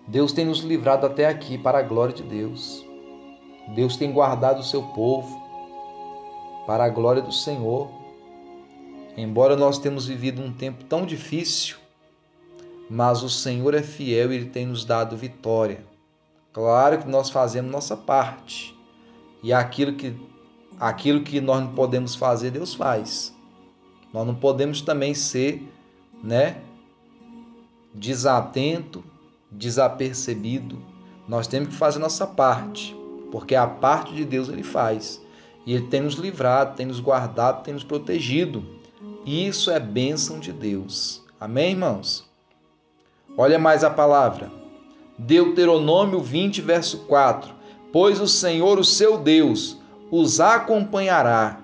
Deus 0.07 0.33
tem 0.33 0.45
nos 0.45 0.61
livrado 0.61 1.07
até 1.07 1.27
aqui 1.27 1.59
para 1.59 1.79
a 1.79 1.83
glória 1.83 2.15
de 2.15 2.23
Deus. 2.23 2.87
Deus 3.75 3.97
tem 3.97 4.13
guardado 4.13 4.61
o 4.61 4.65
seu 4.65 4.81
povo 4.81 5.43
para 6.69 6.85
a 6.85 6.89
glória 6.89 7.21
do 7.21 7.33
Senhor. 7.33 7.91
Embora 9.17 9.57
nós 9.57 9.77
tenhamos 9.77 10.07
vivido 10.07 10.41
um 10.41 10.53
tempo 10.53 10.85
tão 10.85 11.05
difícil, 11.05 11.77
mas 12.89 13.25
o 13.25 13.29
Senhor 13.29 13.75
é 13.75 13.83
fiel 13.83 14.33
e 14.33 14.37
Ele 14.37 14.51
tem 14.51 14.67
nos 14.67 14.85
dado 14.85 15.17
vitória. 15.17 15.85
Claro 16.53 16.99
que 16.99 17.09
nós 17.09 17.29
fazemos 17.29 17.73
nossa 17.73 17.97
parte. 17.97 18.73
E 19.43 19.53
aquilo 19.53 19.95
que, 19.95 20.15
aquilo 20.79 21.25
que 21.25 21.41
nós 21.41 21.61
não 21.61 21.75
podemos 21.75 22.15
fazer, 22.15 22.53
Deus 22.53 22.73
faz. 22.73 23.35
Nós 24.13 24.27
não 24.27 24.35
podemos 24.35 24.81
também 24.81 25.15
ser, 25.15 25.63
né, 26.23 26.61
desatento, 27.95 29.05
desapercebido. 29.51 30.79
Nós 31.29 31.47
temos 31.47 31.69
que 31.69 31.75
fazer 31.75 31.99
nossa 31.99 32.27
parte, 32.27 32.97
porque 33.31 33.55
a 33.55 33.67
parte 33.67 34.15
de 34.15 34.25
Deus 34.25 34.49
ele 34.49 34.63
faz. 34.63 35.21
E 35.65 35.75
ele 35.75 35.87
tem 35.87 36.01
nos 36.01 36.15
livrado, 36.15 36.77
tem 36.77 36.87
nos 36.87 37.01
guardado, 37.01 37.63
tem 37.63 37.75
nos 37.75 37.85
protegido. 37.85 38.65
Isso 39.25 39.71
é 39.71 39.79
bênção 39.79 40.41
de 40.41 40.53
Deus. 40.53 41.25
Amém, 41.39 41.73
irmãos? 41.73 42.29
Olha 43.37 43.59
mais 43.59 43.85
a 43.85 43.91
palavra. 43.91 44.51
Deuteronômio 45.19 46.21
20, 46.21 46.63
verso 46.63 47.01
4. 47.01 47.53
Pois 47.93 48.21
o 48.21 48.27
Senhor, 48.27 48.79
o 48.79 48.85
seu 48.85 49.19
Deus, 49.19 49.77
os 50.11 50.41
acompanhará 50.41 51.60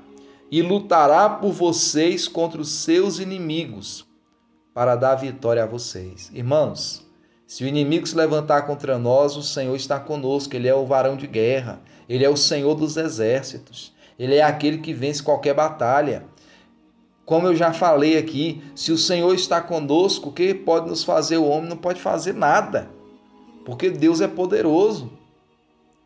e 0.50 0.62
lutará 0.62 1.28
por 1.28 1.52
vocês 1.52 2.28
contra 2.28 2.60
os 2.60 2.70
seus 2.70 3.18
inimigos, 3.18 4.06
para 4.72 4.94
dar 4.94 5.14
vitória 5.14 5.62
a 5.62 5.66
vocês. 5.66 6.30
Irmãos, 6.34 7.04
se 7.46 7.64
o 7.64 7.66
inimigo 7.66 8.06
se 8.06 8.16
levantar 8.16 8.62
contra 8.62 8.98
nós, 8.98 9.36
o 9.36 9.42
Senhor 9.42 9.74
está 9.74 9.98
conosco, 9.98 10.54
ele 10.54 10.68
é 10.68 10.74
o 10.74 10.84
varão 10.84 11.16
de 11.16 11.26
guerra, 11.26 11.80
ele 12.08 12.24
é 12.24 12.28
o 12.28 12.36
Senhor 12.36 12.74
dos 12.74 12.96
exércitos, 12.96 13.92
ele 14.18 14.34
é 14.34 14.42
aquele 14.42 14.78
que 14.78 14.92
vence 14.92 15.22
qualquer 15.22 15.54
batalha. 15.54 16.24
Como 17.24 17.46
eu 17.46 17.56
já 17.56 17.72
falei 17.72 18.16
aqui, 18.16 18.62
se 18.74 18.92
o 18.92 18.98
Senhor 18.98 19.34
está 19.34 19.60
conosco, 19.60 20.28
o 20.28 20.32
que 20.32 20.54
pode 20.54 20.88
nos 20.88 21.02
fazer 21.02 21.38
o 21.38 21.46
homem? 21.46 21.68
Não 21.70 21.76
pode 21.76 22.00
fazer 22.00 22.34
nada, 22.34 22.90
porque 23.64 23.90
Deus 23.90 24.20
é 24.20 24.28
poderoso. 24.28 25.10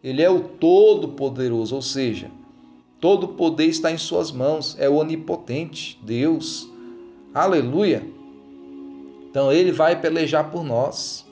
Ele 0.03 0.23
é 0.23 0.31
o 0.31 0.41
Todo-Poderoso, 0.41 1.75
ou 1.75 1.83
seja, 1.83 2.31
todo 3.01 3.25
o 3.25 3.29
poder 3.29 3.67
está 3.67 3.91
em 3.91 3.99
Suas 3.99 4.31
mãos, 4.31 4.77
é 4.79 4.89
o 4.89 4.97
onipotente, 4.97 5.99
Deus. 6.03 6.69
Aleluia! 7.33 8.07
Então 9.31 9.51
Ele 9.51 9.73
vai 9.73 10.01
pelejar 10.01 10.51
por 10.51 10.63
nós. 10.63 11.27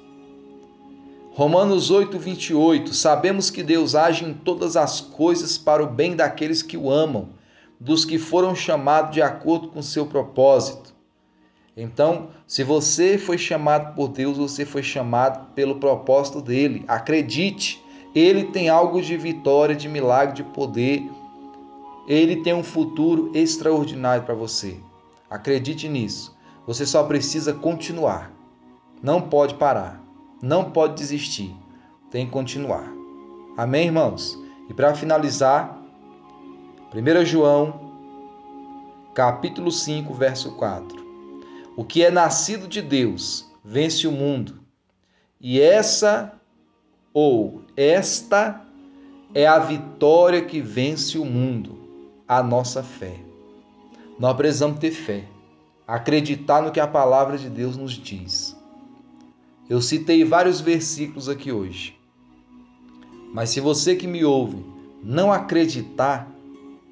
Romanos 1.33 1.90
8, 1.90 2.18
28. 2.18 2.94
Sabemos 2.94 3.50
que 3.50 3.62
Deus 3.62 3.94
age 3.94 4.24
em 4.24 4.35
todas 4.35 4.76
as 4.76 5.00
coisas 5.00 5.57
para 5.57 5.83
o 5.83 5.87
bem 5.87 6.16
daqueles 6.16 6.62
que 6.62 6.76
o 6.76 6.90
amam 6.90 7.28
dos 7.81 8.04
que 8.04 8.18
foram 8.18 8.54
chamados 8.54 9.12
de 9.12 9.22
acordo 9.22 9.68
com 9.68 9.81
seu 9.81 10.07
propósito. 10.07 10.94
Então, 11.76 12.31
se 12.46 12.64
você 12.64 13.16
foi 13.16 13.38
chamado 13.38 13.94
por 13.94 14.09
Deus, 14.09 14.37
você 14.37 14.66
foi 14.66 14.83
chamado 14.83 15.52
pelo 15.54 15.76
propósito 15.76 16.42
dele. 16.42 16.85
Acredite, 16.88 17.81
ele 18.14 18.44
tem 18.44 18.68
algo 18.68 19.00
de 19.00 19.16
vitória, 19.16 19.76
de 19.76 19.88
milagre, 19.88 20.35
de 20.35 20.42
poder. 20.42 21.09
Ele 22.09 22.37
tem 22.37 22.55
um 22.55 22.64
futuro 22.64 23.31
extraordinário 23.35 24.25
para 24.25 24.35
você. 24.35 24.81
Acredite 25.29 25.87
nisso. 25.88 26.35
Você 26.66 26.87
só 26.87 27.05
precisa 27.05 27.53
continuar. 27.53 28.33
Não 29.03 29.21
pode 29.21 29.55
parar. 29.57 30.03
Não 30.42 30.71
pode 30.71 30.94
desistir. 30.94 31.55
Tem 32.11 32.25
que 32.25 32.33
continuar. 32.33 32.90
Amém, 33.59 33.87
irmãos? 33.87 34.38
E 34.71 34.75
para 34.75 34.94
finalizar, 34.94 35.79
1 36.94 37.25
João, 37.27 37.92
capítulo 39.14 39.71
5, 39.71 40.14
verso 40.14 40.53
4. 40.53 41.07
O 41.77 41.85
que 41.85 42.03
é 42.03 42.11
nascido 42.11 42.66
de 42.66 42.81
Deus 42.81 43.51
vence 43.62 44.07
o 44.07 44.12
mundo. 44.12 44.61
E 45.38 45.61
essa 45.61 46.33
ou 47.12 47.62
esta 47.77 48.64
é 49.35 49.47
a 49.47 49.59
vitória 49.59 50.42
que 50.42 50.61
vence 50.61 51.18
o 51.18 51.25
mundo, 51.25 51.78
a 52.29 52.43
nossa 52.43 52.83
fé. 52.83 53.19
Nós 54.19 54.37
precisamos 54.37 54.79
ter 54.79 54.91
fé, 54.91 55.25
acreditar 55.87 56.61
no 56.61 56.71
que 56.71 56.79
a 56.79 56.87
palavra 56.87 57.38
de 57.38 57.49
Deus 57.49 57.75
nos 57.75 57.93
diz. 57.93 58.55
Eu 59.69 59.81
citei 59.81 60.25
vários 60.25 60.61
versículos 60.61 61.29
aqui 61.29 61.51
hoje. 61.51 61.99
Mas 63.33 63.49
se 63.51 63.61
você 63.61 63.97
que 63.97 64.07
me 64.07 64.25
ouve 64.25 64.62
não 65.03 65.33
acreditar, 65.33 66.29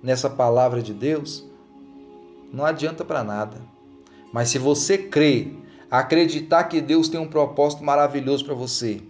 nessa 0.02 0.30
palavra 0.30 0.80
de 0.80 0.94
Deus, 0.94 1.44
não 2.52 2.64
adianta 2.64 3.04
para 3.04 3.24
nada. 3.24 3.60
Mas 4.32 4.50
se 4.50 4.58
você 4.58 4.96
crê, 4.96 5.52
acreditar 5.90 6.64
que 6.64 6.80
Deus 6.80 7.08
tem 7.08 7.20
um 7.20 7.28
propósito 7.28 7.84
maravilhoso 7.84 8.44
para 8.44 8.54
você, 8.54 9.02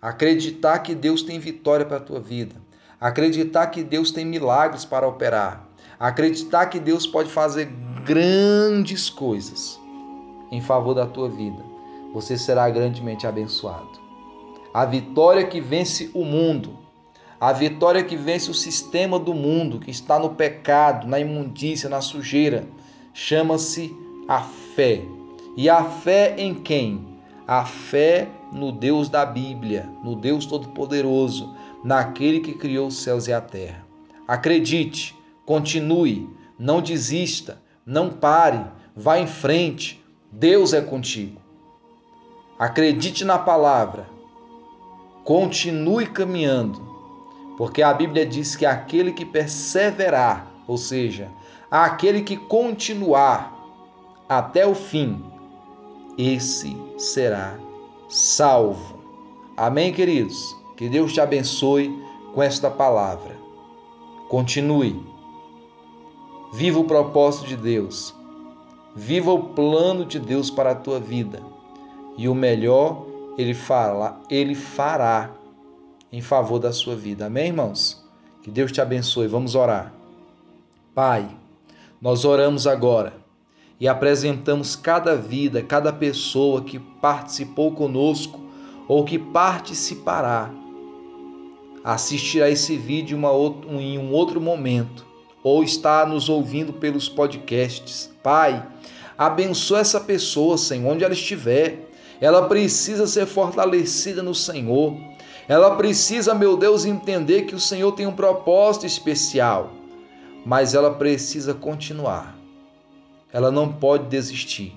acreditar 0.00 0.78
que 0.78 0.94
Deus 0.94 1.22
tem 1.22 1.38
vitória 1.38 1.84
para 1.84 1.96
a 1.96 2.00
tua 2.00 2.20
vida, 2.20 2.54
acreditar 3.00 3.66
que 3.68 3.82
Deus 3.82 4.10
tem 4.10 4.24
milagres 4.24 4.84
para 4.84 5.06
operar, 5.08 5.65
acreditar 5.98 6.66
que 6.66 6.78
Deus 6.78 7.06
pode 7.06 7.30
fazer 7.30 7.66
grandes 8.04 9.10
coisas 9.10 9.80
em 10.50 10.60
favor 10.60 10.94
da 10.94 11.06
tua 11.06 11.28
vida, 11.28 11.62
você 12.12 12.36
será 12.38 12.68
grandemente 12.70 13.26
abençoado. 13.26 14.00
A 14.72 14.84
vitória 14.84 15.46
que 15.46 15.60
vence 15.60 16.10
o 16.14 16.24
mundo 16.24 16.86
a 17.38 17.52
vitória 17.52 18.02
que 18.02 18.16
vence 18.16 18.50
o 18.50 18.54
sistema 18.54 19.18
do 19.18 19.34
mundo, 19.34 19.78
que 19.78 19.90
está 19.90 20.18
no 20.18 20.30
pecado, 20.30 21.06
na 21.06 21.20
imundícia, 21.20 21.88
na 21.88 22.00
sujeira, 22.00 22.66
chama-se 23.12 23.94
a 24.26 24.40
fé. 24.40 25.02
E 25.54 25.68
a 25.68 25.84
fé 25.84 26.34
em 26.38 26.54
quem? 26.54 27.06
A 27.46 27.64
fé 27.66 28.28
no 28.50 28.72
Deus 28.72 29.10
da 29.10 29.26
Bíblia, 29.26 29.86
no 30.02 30.16
Deus 30.16 30.46
Todo-Poderoso, 30.46 31.54
naquele 31.84 32.40
que 32.40 32.54
criou 32.54 32.88
os 32.88 33.02
céus 33.02 33.28
e 33.28 33.34
a 33.34 33.40
terra. 33.40 33.84
Acredite, 34.26 35.14
continue, 35.46 36.28
não 36.58 36.82
desista, 36.82 37.62
não 37.86 38.10
pare, 38.10 38.62
vá 38.94 39.18
em 39.18 39.26
frente. 39.26 40.04
Deus 40.30 40.74
é 40.74 40.82
contigo. 40.82 41.40
Acredite 42.58 43.24
na 43.24 43.38
palavra. 43.38 44.06
Continue 45.24 46.06
caminhando 46.06 46.96
porque 47.56 47.82
a 47.82 47.92
Bíblia 47.92 48.26
diz 48.26 48.54
que 48.54 48.66
aquele 48.66 49.12
que 49.12 49.24
perseverar, 49.24 50.46
ou 50.68 50.76
seja, 50.76 51.30
aquele 51.70 52.22
que 52.22 52.36
continuar 52.36 53.52
até 54.28 54.66
o 54.66 54.74
fim, 54.74 55.24
esse 56.18 56.76
será 56.98 57.58
salvo. 58.08 58.96
Amém, 59.56 59.92
queridos? 59.92 60.54
Que 60.76 60.88
Deus 60.88 61.14
te 61.14 61.20
abençoe 61.20 61.90
com 62.34 62.42
esta 62.42 62.70
palavra. 62.70 63.34
Continue. 64.28 65.15
Viva 66.52 66.78
o 66.78 66.84
propósito 66.84 67.46
de 67.46 67.56
Deus. 67.56 68.14
Viva 68.94 69.32
o 69.32 69.50
plano 69.50 70.06
de 70.06 70.18
Deus 70.18 70.50
para 70.50 70.70
a 70.70 70.74
tua 70.74 70.98
vida. 71.00 71.42
E 72.16 72.28
o 72.28 72.34
melhor 72.34 73.04
ele 73.36 73.52
fala, 73.52 74.20
ele 74.30 74.54
fará 74.54 75.30
em 76.10 76.22
favor 76.22 76.58
da 76.58 76.72
sua 76.72 76.96
vida. 76.96 77.26
Amém, 77.26 77.48
irmãos? 77.48 78.02
Que 78.42 78.50
Deus 78.50 78.72
te 78.72 78.80
abençoe. 78.80 79.26
Vamos 79.26 79.54
orar. 79.54 79.92
Pai, 80.94 81.28
nós 82.00 82.24
oramos 82.24 82.66
agora 82.66 83.12
e 83.78 83.86
apresentamos 83.86 84.74
cada 84.74 85.14
vida, 85.14 85.62
cada 85.62 85.92
pessoa 85.92 86.62
que 86.62 86.78
participou 86.78 87.72
conosco 87.72 88.40
ou 88.88 89.04
que 89.04 89.18
participará, 89.18 90.50
assistirá 91.84 92.48
esse 92.48 92.76
vídeo 92.76 93.18
em 93.78 93.98
um 93.98 94.12
outro 94.12 94.40
momento 94.40 95.04
ou 95.46 95.62
está 95.62 96.04
nos 96.04 96.28
ouvindo 96.28 96.72
pelos 96.72 97.08
podcasts. 97.08 98.10
Pai, 98.20 98.66
abençoa 99.16 99.78
essa 99.78 100.00
pessoa, 100.00 100.58
Senhor, 100.58 100.90
onde 100.90 101.04
ela 101.04 101.14
estiver. 101.14 101.88
Ela 102.20 102.48
precisa 102.48 103.06
ser 103.06 103.26
fortalecida 103.26 104.24
no 104.24 104.34
Senhor. 104.34 104.96
Ela 105.46 105.76
precisa, 105.76 106.34
meu 106.34 106.56
Deus, 106.56 106.84
entender 106.84 107.42
que 107.42 107.54
o 107.54 107.60
Senhor 107.60 107.92
tem 107.92 108.08
um 108.08 108.12
propósito 108.12 108.86
especial, 108.86 109.70
mas 110.44 110.74
ela 110.74 110.94
precisa 110.94 111.54
continuar. 111.54 112.36
Ela 113.32 113.52
não 113.52 113.72
pode 113.72 114.08
desistir. 114.08 114.76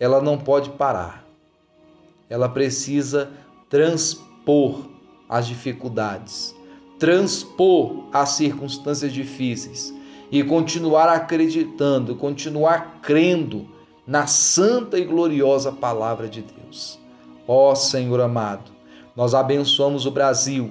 Ela 0.00 0.22
não 0.22 0.38
pode 0.38 0.70
parar. 0.70 1.26
Ela 2.30 2.48
precisa 2.48 3.30
transpor 3.68 4.88
as 5.28 5.46
dificuldades 5.46 6.56
transpor 6.98 8.04
as 8.12 8.30
circunstâncias 8.30 9.12
difíceis 9.12 9.94
e 10.30 10.42
continuar 10.42 11.08
acreditando, 11.08 12.16
continuar 12.16 13.00
crendo 13.00 13.68
na 14.06 14.26
santa 14.26 14.98
e 14.98 15.04
gloriosa 15.04 15.70
palavra 15.70 16.28
de 16.28 16.42
Deus. 16.42 16.98
Ó 17.46 17.74
Senhor 17.74 18.20
amado, 18.20 18.70
nós 19.14 19.34
abençoamos 19.34 20.06
o 20.06 20.10
Brasil, 20.10 20.70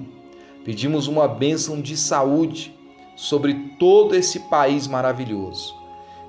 pedimos 0.63 1.07
uma 1.07 1.27
bênção 1.27 1.81
de 1.81 1.95
saúde 1.95 2.75
sobre 3.15 3.55
todo 3.79 4.15
esse 4.15 4.39
país 4.41 4.87
maravilhoso. 4.87 5.75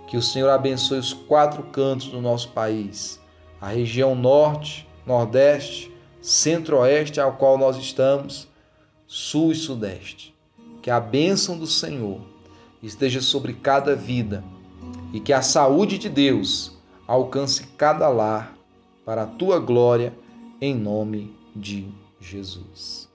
Que 0.07 0.17
o 0.17 0.23
Senhor 0.23 0.49
abençoe 0.49 0.99
os 0.99 1.13
quatro 1.13 1.63
cantos 1.65 2.09
do 2.09 2.21
nosso 2.21 2.49
país, 2.51 3.21
a 3.61 3.69
região 3.69 4.15
norte, 4.15 4.89
nordeste, 5.05 5.93
centro-oeste, 6.23 7.21
ao 7.21 7.33
qual 7.33 7.59
nós 7.59 7.77
estamos 7.77 8.49
sul 9.09 9.51
e 9.51 9.55
sudeste. 9.55 10.35
Que 10.83 10.90
a 10.90 11.01
bênção 11.01 11.59
do 11.59 11.66
Senhor 11.66 12.21
esteja 12.83 13.21
sobre 13.21 13.55
cada 13.55 13.97
vida 13.97 14.44
e 15.12 15.18
que 15.18 15.33
a 15.33 15.42
saúde 15.42 15.99
de 15.99 16.09
Deus 16.09 16.77
alcance 17.07 17.66
cada 17.77 18.09
lar 18.09 18.57
para 19.05 19.23
a 19.23 19.27
tua 19.27 19.59
glória, 19.59 20.14
em 20.61 20.75
nome 20.75 21.35
de 21.57 21.88
Jesus. 22.21 23.09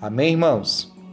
Amém, 0.00 0.32
irmãos? 0.32 0.92